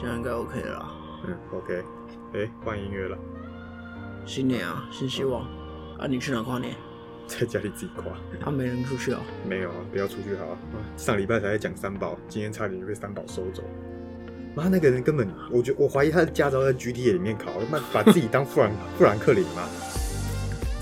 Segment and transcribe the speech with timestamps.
[0.00, 0.90] 这样应该 OK 了啦。
[1.26, 1.84] 嗯，OK，
[2.32, 3.18] 哎，换音乐了，
[4.24, 5.42] 新年啊，新希望
[5.98, 6.06] 啊！
[6.08, 6.74] 你去哪跨年？
[7.28, 8.06] 在家里自己跨。
[8.44, 9.18] 啊没人出去哦。
[9.46, 10.58] 没有啊，不要出去好啊。
[10.96, 13.62] 上礼拜才在讲三宝，今天差点就被三宝收走。
[14.54, 19.68] 妈，那个人根本，我觉我怀疑他的驾照在 GTA 里面考，妈把自己当富兰 富兰克林嘛，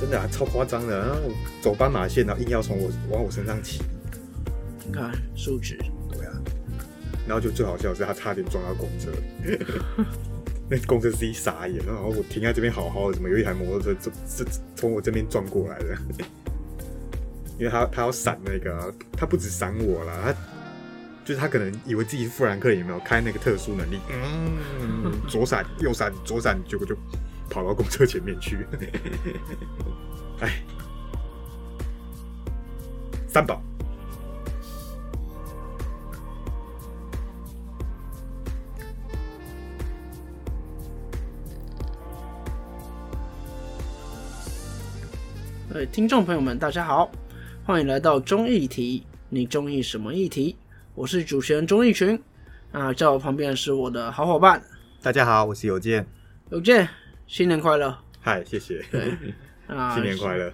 [0.01, 0.99] 真的啊，超夸张的。
[0.99, 1.21] 然后
[1.61, 3.83] 走斑马线，然后硬要从我往我身上骑。
[4.87, 5.77] 你看数值。
[7.29, 9.11] 然后就最好笑的是，他差点撞到公车，
[10.69, 11.85] 那公车司机傻眼。
[11.87, 15.99] 然后我停在这边好好的，怎么有一台摩托车这这从我这边撞过来了？
[17.59, 20.33] 因为他他要闪那个，他不止闪我了，他
[21.25, 23.99] 就是他可能以为自己是富兰克林，有没有开那个特殊能力？
[24.11, 26.97] 嗯，左闪右闪左闪，结果就
[27.51, 28.59] 跑到公车前面去。
[30.41, 30.63] 哎，
[33.29, 33.63] 三宝。
[45.71, 47.13] 呃，听众朋友们，大家好，
[47.63, 49.05] 欢迎来到中议题。
[49.29, 50.57] 你中意什么议题？
[50.95, 52.19] 我是主持人钟义群。
[52.73, 54.63] 啊，在我旁边是我的好伙伴。
[55.03, 56.07] 大家好，我是有健。
[56.49, 56.89] 有健，
[57.27, 57.95] 新年快乐！
[58.19, 58.83] 嗨，谢谢。
[58.91, 59.13] 对，
[59.69, 60.51] 啊，新年快乐！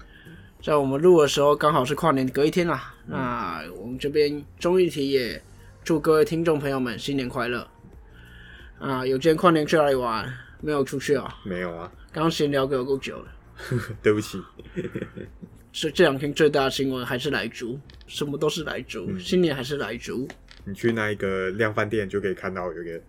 [0.60, 2.92] 在我们录的时候，刚好是跨年隔一天啦。
[3.06, 5.40] 那我们这边中议题也
[5.84, 7.64] 祝各位听众朋友们新年快乐。
[8.80, 10.28] 啊，有健跨年去哪里玩？
[10.60, 11.36] 没有出去啊？
[11.44, 11.92] 没有啊。
[12.10, 13.26] 刚闲聊给我够久了。
[14.02, 14.42] 对不起，
[15.72, 20.28] 这这两天最大的新闻还是来猪，什么都是来猪，新年还是来猪。
[20.64, 23.00] 你去那一个量饭店就可以看到有一个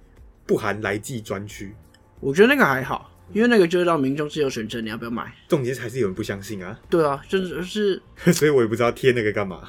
[0.46, 1.74] 不含来记专区，
[2.20, 5.34] 我觉得那个还好，因为那个就是让民众自由选择你要不要买。
[5.48, 6.80] 重点还是有人不相信啊。
[6.90, 8.02] 对啊，就是是，
[8.34, 9.68] 所以我也不知道贴那个干嘛。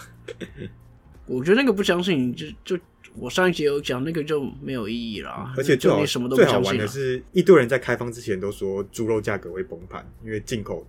[1.26, 2.78] 我觉得那个不相信，就就
[3.14, 5.52] 我上一节有讲那个就没有意义了。
[5.56, 10.86] 而且最好什么都最好玩的是一堆人在开放之前都说猪肉价格会崩盘，因为进口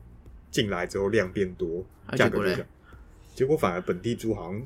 [0.52, 1.85] 进来之后量变多，
[2.16, 2.66] 价格就涨。
[3.34, 4.62] 结果反而本地猪好像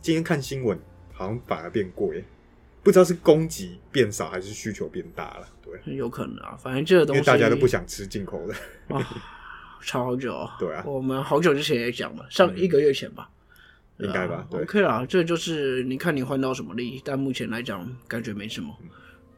[0.00, 0.78] 今天看新闻，
[1.12, 2.24] 好像反而变贵，
[2.82, 5.46] 不知道是供给变少还是需求变大了。
[5.62, 8.54] 对，有可能啊，反正这个东西大家都不想吃进口的。
[9.84, 13.28] 超好久，对啊，我们好久之前也讲了，上一个月前吧。
[13.98, 18.74] 应该吧，OK 啦，这就是你看你换到什么利益，但目前来讲感觉没什么。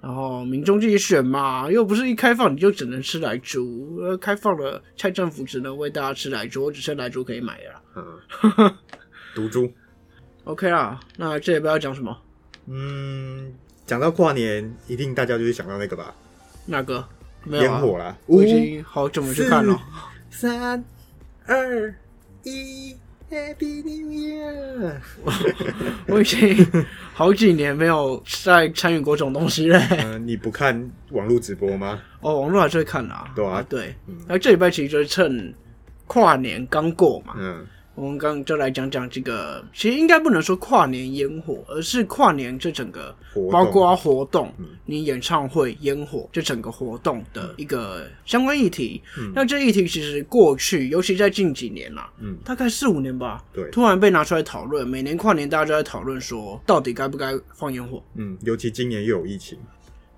[0.01, 7.83] 然后民众自己选嘛，又不是一开放你就只能吃来猪，呃，开放了蔡政府只能喂大家吃来猪，只剩来猪可以买了。
[7.97, 8.75] 嗯，
[9.35, 9.73] 毒猪，
[10.45, 12.17] OK 啦，那这也不要讲什么。
[12.67, 13.55] 嗯，
[13.87, 16.15] 讲到跨年，一定大家就是想到那个吧？
[16.67, 17.07] 那个？
[17.47, 18.17] 烟火啦！
[18.25, 19.79] 我已经好久没去看了。
[20.31, 20.83] 三
[21.45, 21.95] 二
[22.43, 22.97] 一。
[23.31, 24.93] Happy New Year！
[26.07, 26.67] 我已经
[27.13, 29.79] 好几年没有在参与过这种东西了。
[30.05, 32.01] 嗯，你不看网络直播吗？
[32.21, 33.25] 哦，网络还是会看啊。
[33.35, 33.95] 对啊，对。
[34.29, 35.53] 那这礼拜其实就是趁
[36.07, 37.35] 跨年刚过嘛。
[37.39, 37.67] 嗯。
[37.95, 43.15] 我们刚就来讲讲这个，其实应该不能说跨年烟火，而是跨年这整个
[43.53, 44.53] 包括活动，
[44.85, 49.01] 你演唱会烟火这整个活动的一个相关议题。
[49.33, 54.87] 那这议题其实过去，尤其在近几年啦，嗯，大概四五年吧，对，突然被拿出来讨论。
[54.89, 58.03] 每年跨年大家都在讨论说，到底该不该放烟火？
[58.17, 59.57] 嗯，尤其今年又有疫情，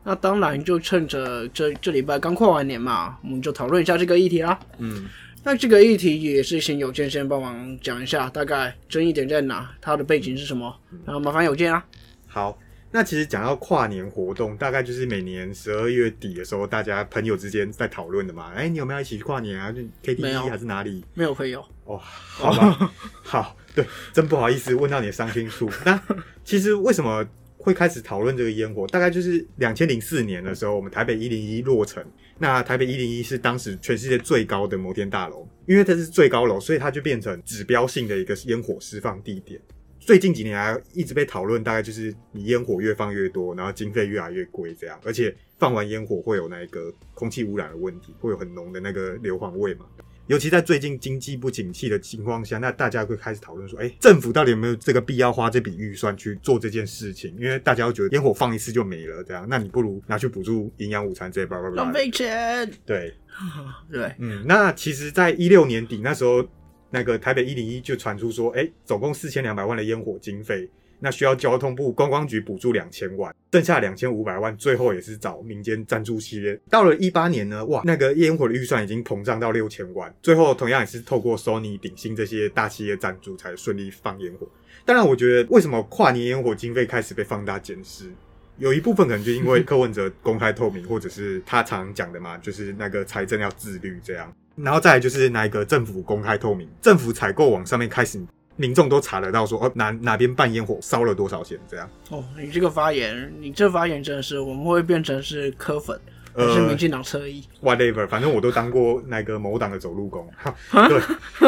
[0.03, 4.59] 那当然就趁着这这礼拜刚跨完年嘛，我们就讨论一下这个议题啦。
[4.79, 5.05] 嗯。
[5.47, 10.77] 那这个议题也是请有健先帮忙讲一下，大概争议点在哪，它的背景是什么？
[11.05, 11.87] 然后麻烦有健啊。
[12.27, 12.59] 好，
[12.91, 18.51] 那其实讲到跨年活动，大概就是每年十二月底的时候，大家朋友之间在讨论的嘛。
[18.57, 19.71] 哎，你有没有一起去跨年啊？
[19.71, 21.05] 就 KTV 还是哪里？
[21.15, 21.65] 没有朋友。
[21.85, 22.93] 哦，好吧，
[23.23, 25.71] 好，对，真不好意思问到你的伤心处。
[25.85, 26.03] 那
[26.45, 27.25] 其实为什么？
[27.67, 32.01] 会开始讨论这个烟火，大概就是两千零四年的时候，我们台北一零一落成。
[32.39, 39.61] 那台北一零一是当时全世界最高的摩天大楼，因为它是最高楼，所以它就变成指标性的一个烟火释放地点。
[39.99, 49.87] 最近几年来一直被讨论，大概就是你烟火越放越多，然后经费越来越贵这样，而且放完烟火会有那个空气污染的问题，会有很浓的那个硫磺味嘛。
[50.27, 57.35] 尤其在最近经济不景气的情况下，那大家会开始讨论说：，哎，政府到底有没有这个必要花这笔预算去做这件事情？
[57.39, 62.71] 因为大家会觉得烟火放一次就没了，这样，那你不如拿去补助营养午餐这些，叭叭叭，浪费钱。
[62.85, 63.15] 对，
[63.91, 66.45] 对，嗯，那其实，在一六年底那时候，
[66.91, 70.69] 那个台北一零一就传出说，哎，总共四千两百万的烟火经费。
[71.01, 76.59] 那需要交通部观光局补助两千万，剩下两千五百万，最后也是找民间赞助企业。
[76.71, 84.49] 到了一八年呢，哇，那个烟火的预算已经膨胀到六千万，最后同样也是透过 Sony、鼎新这些大企业赞助才顺利放烟火。
[84.85, 88.11] 当然，我觉得为什么跨年烟火经费开始被放大检视，
[88.59, 94.33] 有一部分可能就因为柯文哲公开透明，或者是他常讲的嘛，就是那个财政要自律这样。
[94.55, 98.19] 然后再来就是那个政府公开透明，政府采购网上面开始，
[98.57, 101.89] 民众都查得到说哦哪哪边办烟火烧了多少钱这样。
[102.11, 105.99] 哦，你这个发言，你这发言真的是我们会变成是科粉。
[106.39, 110.29] 是民进党车衣，whatever，反正我都当过那个某党的走路工。
[110.87, 111.01] 对，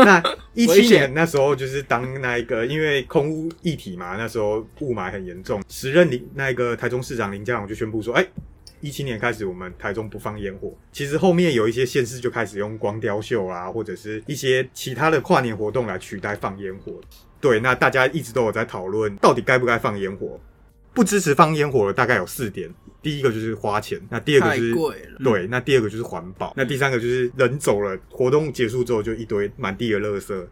[0.03, 0.23] 那
[0.55, 8.27] 一七年那时候就是当那一个，因为空屋议题嘛，那时候雾霾很严重，时任林那个台中市长林佳龙就宣布说，哎，
[8.81, 10.77] 一七年开始我们台中不放烟火。
[10.93, 17.01] 其实后面有一些县市就开始用光雕秀啊，或者是一些其他的跨年活动来取代放烟火。
[17.41, 20.41] 对，那大家一直都有在讨论，到底该不该放烟火？
[20.93, 22.69] 不支持放烟火的大概有四点。
[23.01, 24.75] 第一个就是花钱，那第二个就是
[25.23, 30.47] 对，那第二个就是环保，那第三个就是人走了，活动结束之后就一堆满地的垃圾。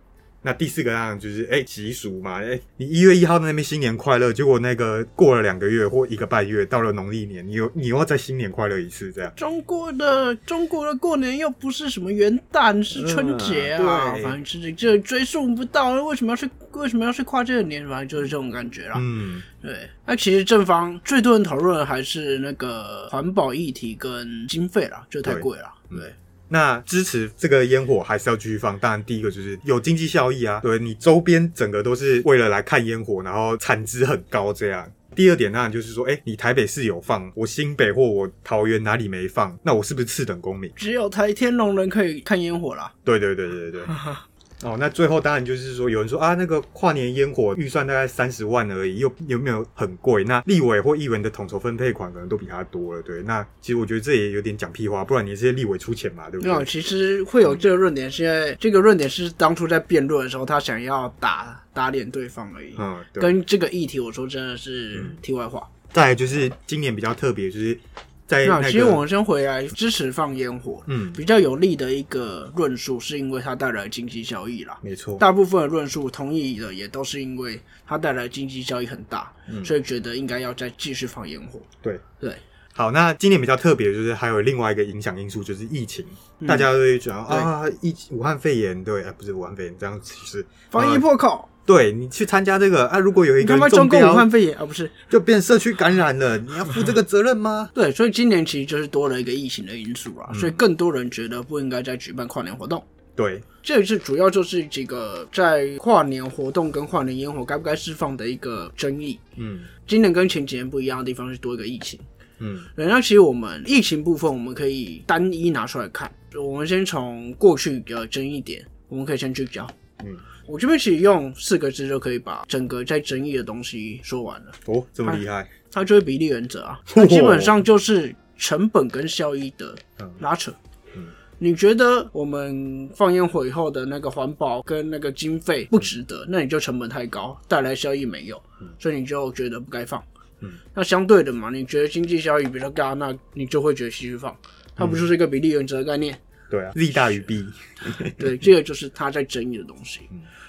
[0.46, 9.32] 那第四个当然就是哎习俗嘛，哎你一月一号那边新年快乐，结果那个过了两个月或一个半月，到了农历年，你又你又要再新年快乐一次这样。
[9.34, 17.84] 中国的中国的过年又不是什么元旦，是春节啊，反正是这追溯不到，为什么要去为什么要去跨这个年？
[17.88, 18.94] 反正就是这种感觉啦。
[18.98, 19.90] 嗯，对。
[20.06, 25.74] 那其实正方最多人讨论还是那个环保议题跟经费啦，就太贵了。
[25.90, 26.14] 对。
[26.48, 34.90] 那支持这个烟火还是要继续放，当然第一个就是有经济效益啊，对你周边整个都是为了来看烟火，然后产值很高这样。
[35.14, 40.70] 第二点当然就是说，哎，你台北市有放，我新北或我桃园哪里没放，那我是不是次等公民？
[40.76, 42.92] 只有台天龙人可以看烟火啦。
[43.02, 43.80] 对对对对对。
[44.62, 50.24] 哦，那最后当然就是说，有人说啊，那个跨年烟火预算大概三十万而已，又有没有很贵？
[50.24, 53.22] 那立委或议员的统筹分配款可能都比他多了，对？
[53.24, 56.50] 那其实我觉得这也有点讲屁话，不然你这些立委出钱嘛，对不对？
[56.50, 62.74] 没有，其实会有这个论点，是因为这个论点是当初在辩论的时候，他想要打打脸对方而已。
[62.78, 65.68] 嗯，对跟这个议题，我说真的是题外话。
[65.92, 67.78] 再来就是今年比较特别，就是。
[68.28, 74.76] 那其实我们先回来支持放烟火，嗯，比较有利的一个论述，是因为它带来经济效益啦。
[74.82, 81.60] 没错，大部分的论述同意的也都是因为它带来经济效益很大，嗯所以觉得应该要再继续放烟火。
[81.80, 82.34] 对对，
[82.72, 86.04] 好，那今年比较特别就是还有另外一个影响因素，就是疫情，
[86.48, 91.48] 大家都会讲啊，疫武汉肺炎，对，不是武汉肺炎，这样其实防疫破口。
[91.66, 97.68] 对你去参加这个啊，如果有一个中共，武汉肺炎啊，不是就变社区感染了，你要负这个责任吗？
[97.74, 102.82] 对，所以今年其实就是多了一个疫情的因素啊，所以更多人觉得不应该再举办跨年活动。
[103.16, 109.18] 对，这次主要就是几个在跨年活动跟跨年烟火该不该释放的一个争议。
[109.36, 111.98] 嗯，今年跟前几年不一样的地方是多一个疫情。
[112.38, 119.66] 嗯，那其实我们疫情部分我们可以单一拿出来看，我们先从过去的争议点，我们可以先聚焦。
[120.04, 120.14] 嗯。
[120.46, 124.52] 我这边其实用四个字就可以把整个在争议的东西说完了。
[124.66, 125.48] 哦，这么厉害！
[125.70, 129.74] 它就是比例原则啊， 它基本上就是成本跟效益的
[130.20, 130.52] 拉扯。
[130.94, 131.08] 嗯，
[131.38, 138.40] 你觉得我们放烟火以后的那个环保跟那个经费不值得，那你就成本太高，带来效益没有，
[138.78, 140.02] 所以你就觉得不该放。
[140.40, 144.36] 嗯，那相对的嘛，你觉得经济效益比较高，那你就会觉得继续放。
[144.74, 146.18] 它不就是一个比例原则的概念？
[146.50, 147.46] 对啊，利大于弊。
[148.18, 150.00] 对，这个就是他在争议的东西。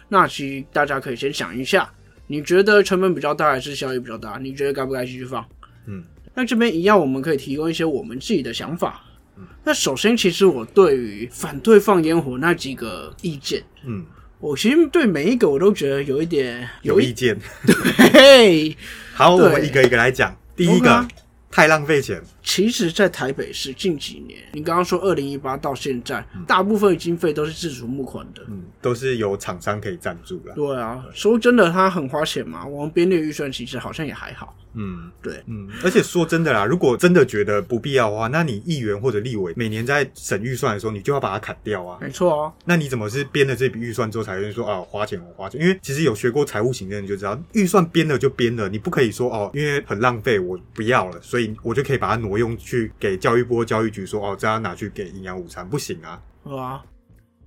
[0.09, 1.91] 那其实大家可以先想一下，
[2.27, 4.37] 你觉得成本比较大还是效益比较大？
[4.41, 5.45] 你觉得该不该继续放？
[5.85, 6.03] 嗯，
[6.33, 9.03] 那这边一样，我们可以提供一些我们自己的想法。
[9.37, 14.05] 嗯，那首先，其实我对于反对放烟火那几个意见，嗯，
[14.39, 17.37] 我其实对每一个我都觉得有一点有意见。
[18.13, 18.75] 对，
[19.13, 20.35] 好，我们一个一个来讲。
[20.55, 21.07] 第一个。
[21.49, 22.21] 太浪费钱。
[22.47, 30.53] 其实，在台北市近几年，你刚刚说二零一八到现在，大部分经费都是自主募款的，嗯，都是由厂商可以赞助的。
[30.53, 32.65] 对啊，说真的，它很花钱嘛。
[32.65, 34.55] 我们编列预算其实好像也还好。
[34.79, 41.97] 嗯，对，嗯，而且说真的啦，如果真的觉得不必要的话，那你议员或者立委每年在审预算的时候，你就要把它砍掉啊。
[41.99, 45.59] 没错啊，那你怎么是编了这笔预算之后才会说啊花钱我花钱？
[45.59, 56.21] 因为其实有学过财务行政你就知道，预算编了就编了，你不可以说哦，因为很浪费我不要了，所以我就可以把它挪用去给教育部、教育局说哦，这样拿去给营养午餐不行啊。
[56.43, 56.83] 啊，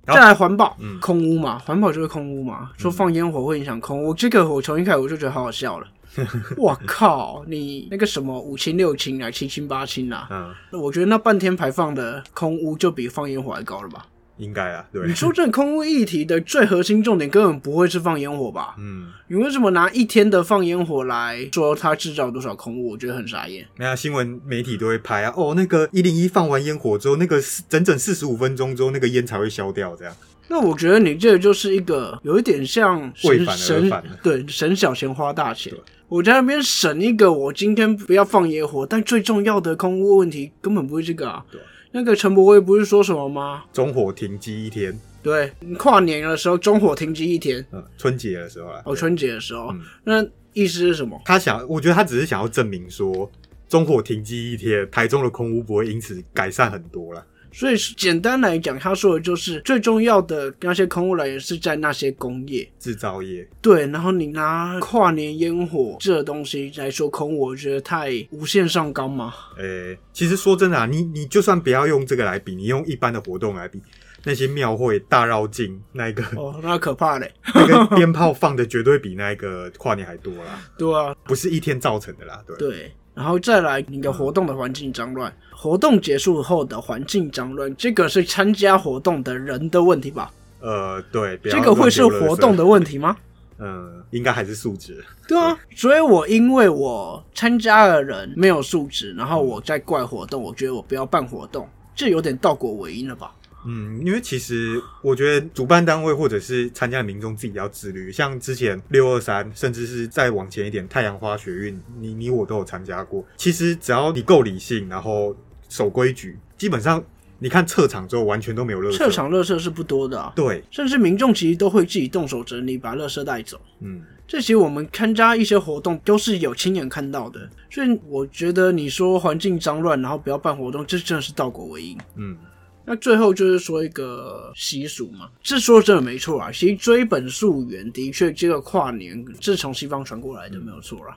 [0.07, 5.87] 再来环保，空屋嘛，环保就是空屋嘛，说放烟火会影响空屋，这个我从一开始我就觉得好好笑了。
[6.59, 14.05] 我靠，你那个什么五氢六氢啊，七氢八氢啊，嗯，我觉得那半天排放的空污就比放烟火还高了吧？
[14.41, 15.07] 应该啊，对。
[15.07, 18.75] 你说这空污议题的最核心重点根本不会是放烟火吧？
[18.79, 22.93] 嗯，你为什么拿一天的放烟火来说它制造多少空污？
[22.93, 23.67] 我觉得很傻眼。
[23.77, 30.15] 没有新闻媒体都会拍啊，哦，那个一零一放完烟火之后，那个整整四十五分钟之后，那个烟才会消掉，这样。
[30.49, 35.73] 那我觉得你这个就是一个有一点像省省对省小钱花大钱。
[36.09, 41.45] 我在那边省一个，我今天不要放野火，但最重要的空屋问题根本不会这个啊。
[41.53, 41.61] 对，
[41.93, 43.65] 那个陈伯威不是说什么吗？
[43.73, 44.99] 中火停机一天。
[45.23, 47.65] 对，跨年的时候中火停机一天。
[47.73, 48.81] 嗯，春节的时候啊。
[48.85, 51.21] 哦，春节的时候，那意思是什么？
[51.25, 53.31] 他想，我觉得他只是想要证明说，
[53.69, 57.27] 中火停机一天，台中的空屋不会因此改善很多了。
[57.53, 63.47] 所以简单来讲，他说的就是最重要的那些空屋来源是在那些工业制造业。
[63.61, 69.35] 对，然后你拿跨年烟火这东西来说空屋，我觉得太无限上纲嘛。
[69.59, 73.81] 诶，其实说真的啊，你你就算不要用这个来比，你用一般的活动来比，
[74.25, 80.63] 那些庙会大绕境那个哦，那可怕嘞， 那个鞭炮放的绝对比那个跨年还多啦。
[80.79, 82.43] 对啊，不是一天造成的啦。
[82.47, 82.57] 对。
[82.57, 82.93] 对。
[83.13, 85.31] 然后再来你的活动的环境脏乱，
[85.63, 90.33] 活动结束后的环境脏乱，这个是参加活动的人的问题吧？
[90.61, 93.15] 呃，对，这个会是活动的问题吗？
[93.59, 95.05] 嗯，应该还是素质。
[95.29, 103.31] 对啊，所以我因为我参加的人没有素质，然后我在怪活动，我觉得我不要办活动，这有点倒果为因了吧？
[103.67, 108.11] 嗯，因为其实我觉得主办单位或者是参加的民众自己要自律。
[108.11, 113.23] 像之前六二三，甚至是再往前一点太阳花学运，你你我都有参加过。
[113.37, 115.37] 其实只要你够理性，然后
[115.71, 117.03] 守规矩，基本上
[117.39, 118.99] 你看撤场之后完全都没有垃圾。
[118.99, 123.59] 撤场垃圾是不多的，对，甚至民众其实都会自己动手整理，把垃圾带走。
[123.81, 131.97] 嗯，这些我们参加一些活动都是有亲眼看到的，所以我觉得你说环境脏乱，然后不要办活动，这真的是倒果为因。
[132.17, 132.37] 嗯。
[132.83, 136.51] 那最后就是说一个习俗嘛，这说真的没错啊。
[136.51, 141.17] 其实追本溯源，的确这个跨年是从西方传过来的，没有错啦。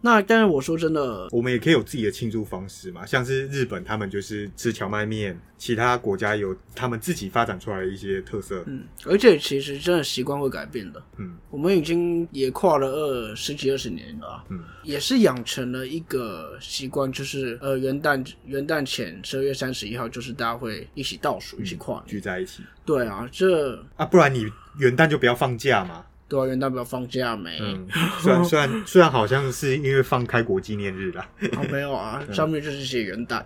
[0.00, 8.62] 那但是我说真的，我们也可以有自己的庆祝方式嘛，像是日本他们就是吃荞麦面，其他国家有他们自己发展出来的一些特色。
[8.66, 11.02] 嗯，而且其实真的习惯会改变的。
[11.16, 22.62] 嗯，我们已经也跨了二十几二十年了，嗯，也是养成了一个习惯，就是呃元旦元旦前十二月三十一号，就是大家会一起倒数，一起跨聚在一起。
[22.84, 24.46] 对啊，这啊，不然你
[24.78, 26.04] 元旦就不要放假嘛。
[26.28, 27.58] 对啊，元旦不要放假没？
[28.20, 31.26] 虽然虽然虽然好像是因为放开国纪念日啦。
[31.56, 33.42] 啊，没有啊，上面就是写元旦。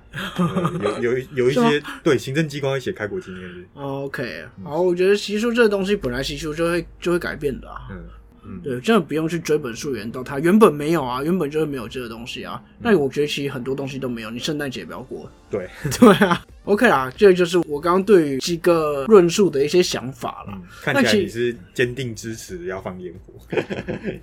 [1.01, 3.67] 有有有一些对行政机关会写开国纪念日。
[3.75, 7.89] OK，好，我觉得习俗这个东西本来习俗就会就会改变的啊。
[7.91, 8.05] 嗯
[8.45, 12.63] 嗯，对，真的不用去追本溯源，到它原本没有啊，原本就是没有这个东西啊。
[12.81, 15.31] 那我觉得其实很多东西都没有，你圣诞节不要过。
[15.51, 15.69] 对
[15.99, 16.45] 对啊。
[16.65, 20.59] OK 啦，这就是我刚刚对于几个论述的一些想法了。
[20.81, 23.35] 看起来你是坚定支持要放烟火。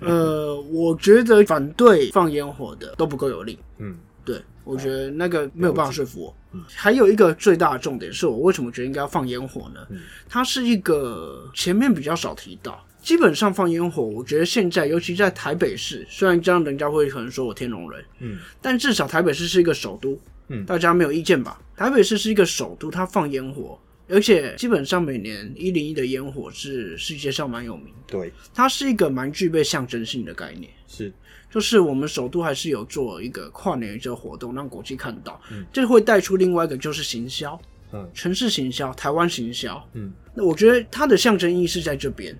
[0.00, 3.58] 呃，我觉得反对放烟火的都不够有力。
[3.78, 6.36] 嗯，对，我觉得那个没有办法说服我。
[6.52, 9.86] 嗯，还有一个最大的重点是我为什么觉得应该要放烟火呢？
[10.28, 20.18] 它是一个前面比较少提到，基本上放烟火，我觉得现在尤其在台北市，虽然这样人家会可能说我天龙人，嗯，但至少台北市是一个首都。
[20.52, 21.62] 嗯，大家没有意见吧？
[21.76, 23.78] 台北市是一个首都，它放烟火，
[24.08, 27.94] 而且基本上每年一零一的烟火是世界上蛮有名。
[28.04, 30.68] 对，它是一个蛮具备象征性的概念。
[30.88, 31.12] 是，
[31.48, 35.40] 就是我们首都还是有做一个跨年这个活动，让国际看到。
[35.52, 37.56] 嗯，这会带出另外一个就是行销，
[37.92, 39.88] 嗯，城市行销，台湾行销。
[39.92, 42.36] 嗯，那我觉得它的象征意义是在这边。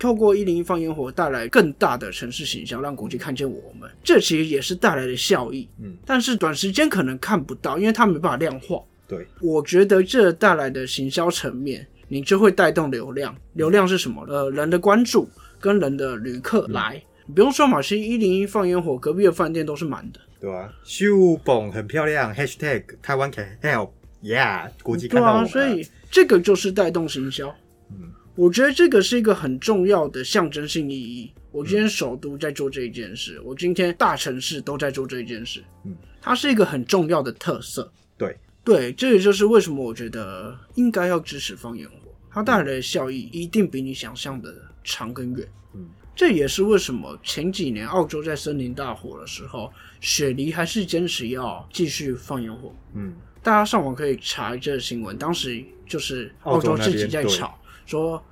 [0.00, 5.68] 透过一零一放烟火带来更大的城市形象，让国际看见我们，这其实也是带来的效益。
[5.80, 8.82] 嗯，但是短时间可能看不到，因为它没办法量化。
[9.06, 13.36] 对，我觉得这带来的行销层面，你就会带动流量。
[13.52, 14.24] 流量是什么？
[14.26, 15.28] 呃，人的关注
[15.60, 17.00] 跟人的旅客来。
[17.26, 20.72] 你不用说嘛，其实一零一放烟火，隔壁的饭店都是满的，对啊？
[20.82, 25.48] 秀蹦很漂亮，#hashtag 台湾 can help，yeah，国际看到我们。
[25.48, 27.54] 所以这个就是带动行销。
[27.90, 28.10] 嗯。
[28.34, 31.30] 我觉得这个是一个很重要的象征性意义。
[31.50, 35.62] 我今天首都在做这一件事，我今天大城市都在做这一件事。
[35.84, 37.92] 嗯，它是一个很重要的特色。
[38.16, 45.48] 对对，这也就是为什么我觉得应该要支持放烟火，它带来的效益一定比你想象的长更远。
[45.74, 52.72] 嗯，这也是为什么前几年澳洲在森林大火的时候，雪梨还是坚持要继续放烟火。
[52.94, 57.59] 嗯，大家上网可以查这个新闻，当时就是澳洲自己在吵。
[57.86, 58.22] 说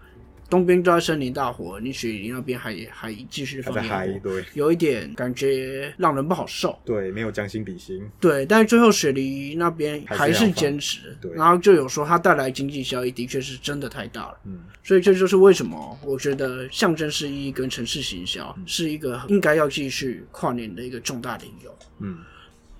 [0.51, 6.79] 东边都在森林大火，你雪梨那边还还继续放烟火，有一点感觉让人不好受。
[6.87, 8.03] 对，没有将心比心。
[8.19, 14.39] 对，但是最后雪梨那边还是坚持，然后就有说它带来经济效益的确是真的太大了。
[14.47, 21.79] 嗯，所以这就是为什么我觉得象征式意义跟城市行销是一个应该要继续跨年的一个重大理由。
[21.99, 22.21] 嗯，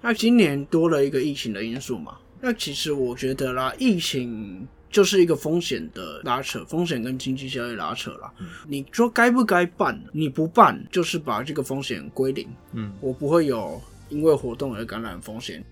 [0.01, 2.17] 那今年多了一个疫情的因素嘛？
[2.41, 4.67] 那其实我觉得啦，疫情。
[4.91, 8.33] 就是一个风险的拉扯，风险跟经济效益拉扯了。
[8.67, 10.03] 你说该不该办？
[10.13, 12.49] 你不办，就是把这个风险归零。
[12.73, 15.65] 嗯，我不会有因为活动而感染风险。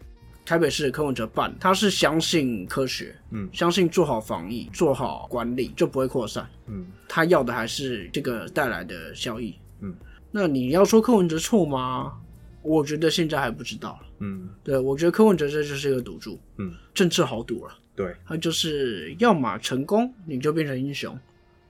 [0.45, 6.49] 台北市的柯文哲办，他是相信科学，嗯，相信做好防疫、做好管理就不会扩散。
[6.67, 9.57] 嗯，他要的还是这个带来的效益。
[9.81, 9.93] 嗯，
[10.31, 12.13] 那你要说柯文哲错吗？
[12.63, 13.99] 我觉得现在还不知道。
[14.21, 16.39] 嗯，对，我觉得柯文哲这就是一个赌注。
[16.59, 17.75] 嗯，政治好赌了。
[17.97, 21.19] 对，他就是要么成功你就变成英雄，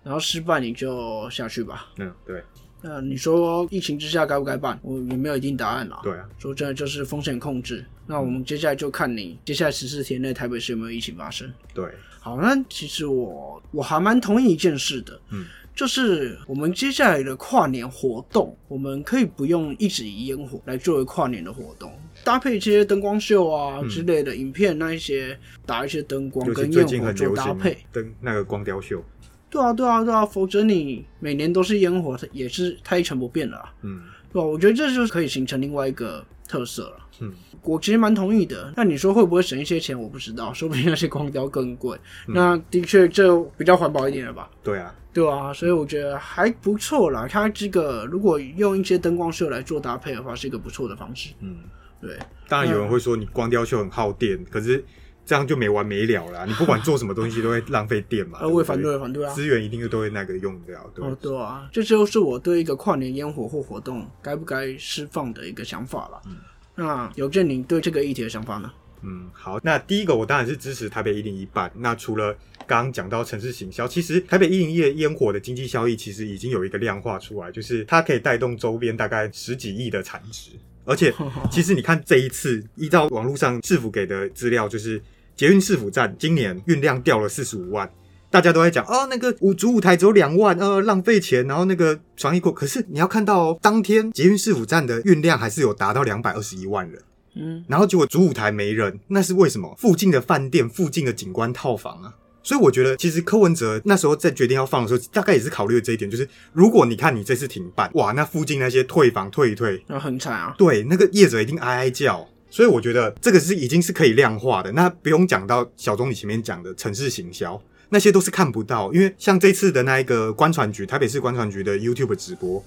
[0.03, 1.89] 然后失败你就下去吧。
[1.99, 2.43] 嗯，对。
[2.83, 4.79] 那你说疫情之下该不该办？
[4.83, 6.01] 我也没有一定答案啦。
[6.03, 7.85] 对啊，说真的就是风险控制。
[8.07, 11.51] 那我们接下来就看你接下来十四天内台北市有没有疫情发生。
[11.73, 11.89] 对，
[12.21, 15.19] 好，那其实我我还蛮同意一件事的。
[15.31, 15.47] 嗯。
[15.77, 21.93] 就是我们接下来的跨年活动，我们可以不用一直以烟火来作为跨年的活动，
[22.25, 29.05] 搭配一些灯光秀啊之类的影片，那一些打一些灯光跟烟火做搭配，灯那个光雕秀。
[29.51, 33.63] 对啊，对啊，对啊，否则你每年都是烟火，也是它一成不变了。
[33.83, 34.01] 嗯，
[34.33, 34.47] 对吧？
[34.47, 36.97] 我觉得这就是可以形成另外一个特色了。
[37.21, 37.33] 嗯，
[37.67, 38.73] 我其实蛮同意的。
[38.77, 40.01] 那你说会不会省一些钱？
[40.01, 41.99] 我不知道，说不定那些光雕更贵。
[42.27, 44.49] 那的确，这比较环保一点了吧？
[44.63, 44.95] 对啊。
[45.13, 47.27] 对啊，所以我觉得还不错啦。
[47.27, 51.31] 它这个如果用一些灯光秀来做搭配的话，是一个不错的方式。
[51.41, 51.57] 嗯，
[52.03, 52.19] 对。
[52.49, 54.85] 当然有人会说你光雕秀很耗电，可是
[55.25, 56.45] 这样就没完没了啦。
[56.45, 58.41] 你不管做什么东西都会浪费电嘛。
[58.43, 59.33] 呃我也反对，反对啊！
[59.33, 60.79] 资源一定都会那个用掉。
[60.95, 66.21] 对哦，对啊，这就是我对一个跨年烟火或活动该不该释放的一个想法了。
[66.27, 66.37] 嗯，
[66.77, 68.71] 那有见您对这个议题的想法呢？
[69.03, 71.71] 嗯，好，那第一个我当然是支持台北一零一办。
[71.77, 72.33] 那除了
[72.67, 80.51] 刚刚讲到城市行销，其实台北一零一的烟火的经济效益其实已经有一个量化出来，就是它可以带动周边大概十几亿的产值。
[80.85, 81.13] 而且，
[81.51, 85.01] 其实你看这一次，依照网络上市府给的资料，就是
[85.35, 87.89] 捷运市府站今年运量掉了四十五万，
[88.31, 91.47] 大家都在讲哦，那个舞主舞台只有两万，呃，浪费钱。
[91.47, 97.01] 然后那个防疫过，可是你要看到当天捷运市府站的运量还是有达到两百二十一万人。
[97.35, 99.75] 嗯，然后结果主舞台没人，那是为什么？
[99.79, 110.55] 附近的饭店、附近的景观套房啊，所以我觉得其实柯文哲那时候在决定要放的时候，大概也是考虑了这一点，就是如果你看你这次停办，哇，那附近那些退房退一退，那很惨啊。
[110.57, 112.27] 对，那个业者一定哀哀叫。
[112.49, 114.71] 所以我觉得这个是已经是可以量化的。
[114.73, 122.63] 那不用讲到小钟你前面讲的城市行销，那些都是看不到，因为像这次的那一个观船局，台北市观船局的 YouTube 直播，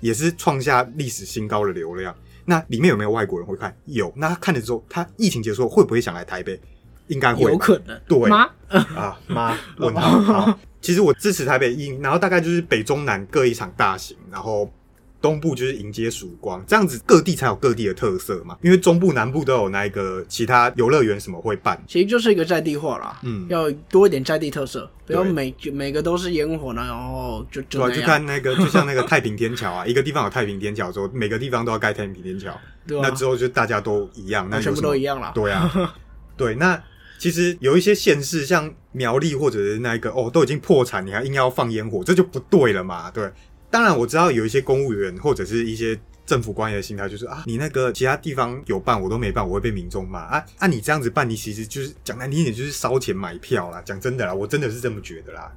[0.00, 2.14] 也是创下历史新高的流量。
[2.44, 3.74] 那里面有没有外国人会看？
[3.86, 4.12] 有。
[4.16, 6.60] 那他看了之后，他疫情结束会不会想来台北？
[7.08, 8.00] 应该会，有可能。
[8.06, 8.48] 对吗？
[8.68, 10.58] 啊妈，问号。
[10.80, 14.70] 其实我支持台北印，然后大概就是北中南各一场大型，然后。
[15.20, 18.56] 东部就是迎接曙光，这样子各地才有各地的特色嘛。
[18.62, 23.18] 因为中部、南部都有那一个其他游乐园什么会办，其实就是一个在地化啦。
[23.22, 35.32] 嗯，要多一点在地特色，不要每每个都是烟火呢，然后就就就看那个， 就像那个太平天桥啊，一个地方有太平天桥之后，每个地方都要盖太平天桥，那之后就大家都一样，那全部都一样了。
[35.34, 35.94] 对啊，
[36.36, 36.82] 对，那
[37.18, 43.30] 其实有一些县市，像苗栗或者是那个哦，都已经破产，你还硬要放烟火，这就不对了嘛，对。
[43.70, 50.44] 当然我知道有一些公务员或者是一些政府官员的心态就是啊，你那个其他地方有办我都没办，我会被民众骂啊。
[50.58, 53.80] 啊你这样子办，你其实就是讲难听点就是烧钱买票啦。
[53.84, 55.52] 讲真的啦，我真的是这么觉得啦。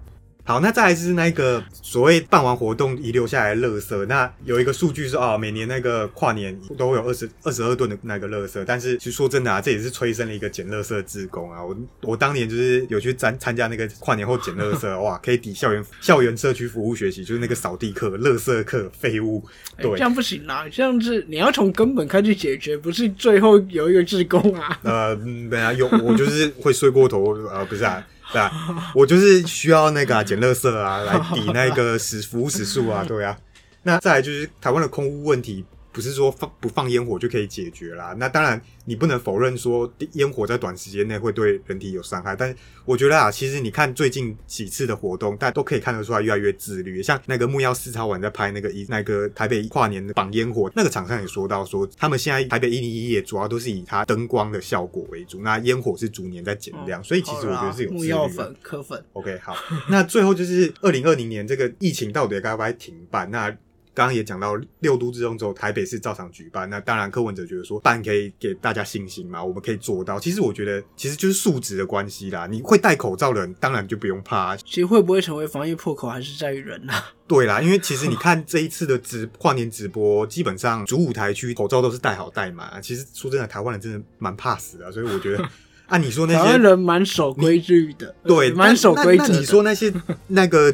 [0.46, 4.06] 好，那再来是那个所谓办完活动遗留下来的垃圾。
[4.08, 8.62] 那有一个数据是哦，每年那个跨年都会有二十二十二吨的那个垃圾。
[8.68, 11.64] 但是其实说真的啊，这也是催生了一个捡垃圾志工啊。
[11.64, 19.42] 我我当年就是有去参参加那个跨年后捡垃圾，哇，可以抵校园校园社区服务学习，就是那个扫地课、垃圾课、废物。
[19.78, 24.78] 对，这样不行啦，这样子你要从根本开始解决，不是最后有一个志工啊。
[24.84, 25.16] 呃，
[25.50, 28.06] 对啊，有我就是会睡过头啊，不是啊。
[28.34, 33.38] 对啊，我就是需要那个捡垃圾啊，来抵那个时服务时数啊，对啊。
[33.84, 35.64] 那再来就是台湾的空屋问题。
[35.94, 38.16] 不是说放不放烟火就可以解决啦。
[38.18, 42.36] 那当然，你不能否认说烟火在短时间内会对人体有伤害。
[42.36, 47.02] 但是我觉得啊，其实你看最近几次的活动，大家都可以看得出来越来越自律。
[47.02, 57.04] 像那个木曜四超晚在拍那个一那个台北跨年的绑烟火，那个厂商也说到说，他们现在台北一零一也主要都是以它灯光的效果为主，那烟火是逐年在减量。
[57.04, 59.04] 所以其实我觉得是有木曜粉磕粉。
[59.14, 59.56] OK，好，
[59.90, 63.30] 那最后就是二零二零年这个疫情到底该不该停办？
[63.30, 63.56] 那
[63.94, 66.70] 刚刚也讲到六都之中，只有台北市照常举办。
[66.70, 70.20] 那当然，柯文哲觉得说办可以给大家信心嘛，我们可以做到。
[70.20, 72.48] 其实我觉得，其实就是素质的关系啦。
[72.48, 74.56] 你会戴口罩的人，当然就不用怕。
[74.58, 77.04] 其实会不会成为防疫破口，还是在于人呐。
[77.28, 82.82] 对啦，因为其实你看这一次的直跨年直播，基本上主舞台区口罩都是戴好戴满。
[82.82, 85.50] 其实说真的，台湾人真的蛮怕死的，所以我觉得
[85.94, 89.28] 啊，你说那些人蛮守规矩的，对，蛮守规则。
[89.28, 89.94] 你说那些
[90.28, 90.74] 那个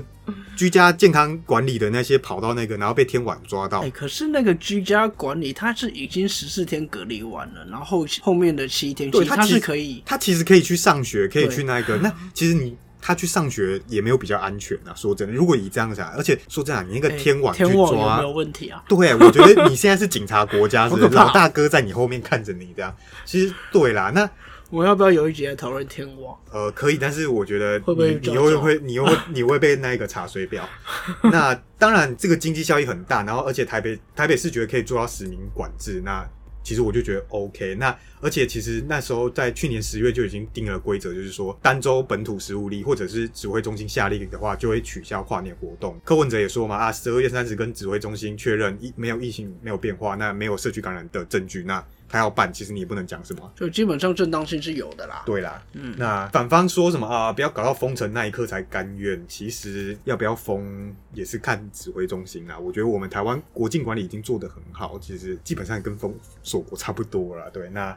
[0.56, 3.82] 居家健康管理的那些跑到那个，然后被天网抓到。
[3.82, 11.98] 哎，可是那个居家管理，他是已经十四天隔离完了，然后后面的七天，对，他是可以，他其实可以去上学，可以去那个。
[11.98, 12.78] 那其实你。
[13.02, 14.92] 他去上学也没有比较安全啊！
[14.94, 18.84] 说真的，如果以这样想，而且说真的，你那个天网去抓没有问题啊？
[18.90, 22.94] 对，我觉得你现在是警察国家， 是老大哥在你后面看着你这样。
[23.24, 24.30] 其实对啦，那
[24.70, 26.38] 我要不要有一集来讨论天王？
[26.52, 30.68] 呃，可以，但是我觉得会不会你又会你会 你会被那个查水表？
[31.32, 36.28] 那当然，这个经济效益很大，然后而且台北台北市觉得可以做到实名管制，那。
[36.62, 46.00] 其实我就觉得 OK，那而且其实那时候在去年十月就已经定了规则，就是说单州本土十五例或者是指挥中心下令的话，就会取消跨年活动。
[46.04, 51.84] 柯文哲也说嘛，啊，十二月三十跟指挥中心确认疫没有疫情没有变化，那没有社区感染的证据，那。
[52.10, 55.22] 他要办，其实你也不能讲什么，就基本上正当性是有的啦。
[55.26, 57.32] 对啦，嗯，那反方说什么啊？
[57.32, 59.24] 不要搞到封城那一刻才甘愿。
[59.28, 62.58] 其实要不要封也是看指挥中心啦。
[62.58, 67.50] 我觉得我们台湾国境管理已经做得很好，其实基本上跟封锁国差不多了。
[67.52, 67.96] 对，那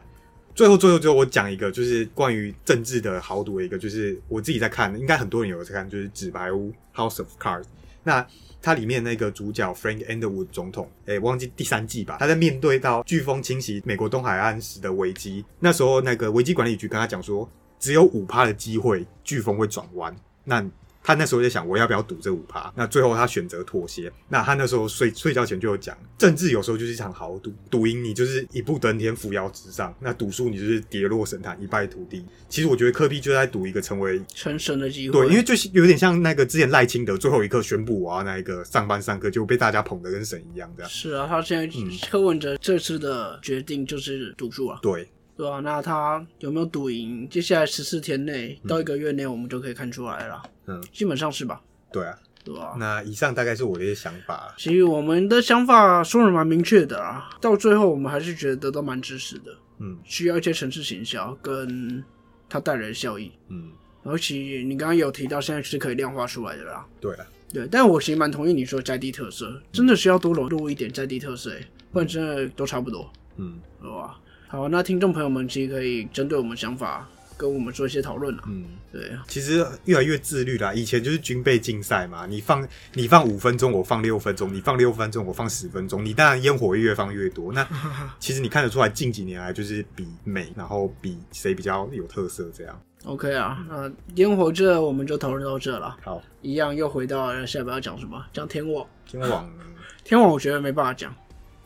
[0.55, 7.65] 最后最后最后我讲一个，就是关于政治的豪赌的一个，就是我自己在看，应该很多人有在看，就是《纸牌屋》（House of Cards）。
[8.05, 8.27] 那
[8.61, 12.17] 它里面那个主角 Frank Underwood 总统，哎，忘记第三季吧？
[12.21, 20.15] 他在面对到飓风侵袭美国东海岸时的危机，那时候那个危机管理局跟他讲说，只有五趴的机会，飓风会转弯。
[20.45, 20.65] 那
[21.03, 22.73] 他那时候在想，我要不要赌这五趴？
[22.77, 24.13] 那最后他选择妥协。
[24.29, 32.25] 那他那时候睡睡觉前就有讲，政治有时候就是一场豪赌，赌赢你就是一步登天，扶摇直上；那赌输你就是跌落神坛，一败涂地。
[32.49, 35.21] 其实我觉得科比就在赌一个成为成神的机会。
[35.21, 40.91] 对，因为就是有点像那个之前赖清德最后一刻宣布我要那一个上班上课，就被大家捧得跟神一样这样。
[40.91, 41.69] 是啊，他现在
[42.09, 44.79] 柯文哲这次的决定就是赌注啊。
[44.83, 45.09] 对。
[45.37, 45.61] 对啊？
[45.61, 47.29] 那他有没有赌赢？
[47.29, 50.43] 接下来十四天内到一个月内，我们就可以看出来了。
[50.67, 51.61] 嗯，基本上是吧？
[51.93, 52.75] 对啊，对吧？
[52.79, 54.55] 那以上大概是我的一些想法。
[54.59, 59.53] 其实我们的想法说的蛮明确的啊，到最后我们还是觉得都蛮支持的。
[59.79, 62.05] 嗯，需要一些城市行销跟
[62.49, 63.33] 它带来的效益。
[63.49, 63.73] 嗯，
[64.05, 66.87] 而且你刚刚有提到，现在是可以量化出来的啦。
[67.01, 71.51] 对啊，对，但我其实蛮同意你说在地特色，真的需要多融入一点在地特色，
[71.91, 73.11] 不然真的都差不多。
[73.39, 74.21] 嗯，对吧？
[74.53, 78.43] 好，那听众朋友们其实可以针对我们想法跟我们做一些讨论啊。
[78.49, 80.75] 嗯，对，其实越来越自律啦。
[80.75, 86.05] 以前就是军备竞赛嘛，你放你放五分钟，我放六分钟；你放六分钟，我放十分钟。
[86.05, 87.51] 你当然烟火越放越多。
[87.51, 87.67] 那
[88.21, 92.79] 其实你看得出来，近几年来就是比美，然后比谁比较有特色这样。
[93.05, 95.97] OK 啊，那烟火这我们就讨论到这了。
[96.03, 98.23] 好，一样又回到下一步要讲什么？
[98.35, 98.87] 讲天网。
[99.07, 99.51] 天网，
[100.05, 101.15] 天网，我觉得没办法讲。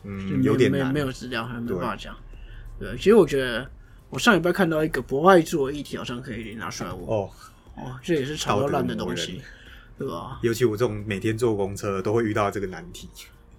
[0.05, 2.15] 嗯，有点难，没有资料，还没办法讲。
[2.79, 3.69] 对，其实我觉得
[4.09, 7.01] 我上礼拜看到一个不爱做议题，好像可以拿出来问。
[7.05, 7.29] 哦
[7.75, 9.39] 哦，这也是炒到烂的东西，
[9.99, 10.39] 对吧？
[10.41, 13.07] 尤其我这种每天坐公车都会遇到这个难题，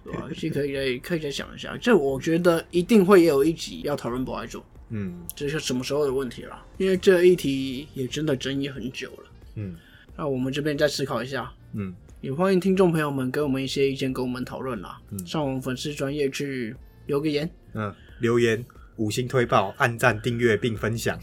[0.03, 0.27] 对吧？
[0.33, 4.61] 其实可以再可以再想一下，这我觉得一定会也有一集要讨论博爱做。
[4.89, 6.65] 嗯，这是什么时候的问题了？
[6.77, 9.31] 因为这一题也真的争议很久了。
[9.55, 9.75] 嗯，
[10.17, 11.49] 那我们这边再思考一下。
[11.73, 14.99] 嗯，也欢迎听众朋友们给我们一些意见，跟我们讨论啦。
[15.11, 17.49] 嗯，上我们粉丝专业去留个言。
[17.73, 18.65] 嗯，留言。
[18.99, 21.17] 五星推爆、按赞、订阅并分享，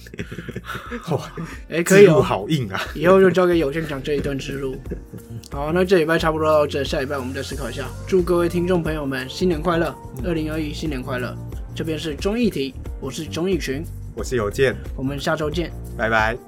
[1.12, 1.30] 哇，
[1.68, 2.80] 哎，可以哦，好硬啊！
[2.94, 4.74] 以后就交给有线讲这一段之路。
[5.52, 7.86] 好，那这礼拜差不多到这，下礼拜我们再思考一下。
[8.08, 11.36] 祝各位听众朋友们新年快乐，二零二一新年快乐！
[11.74, 13.84] 这边是综艺题，我是综艺群，
[14.14, 16.45] 我是有健，我们下周见，拜拜。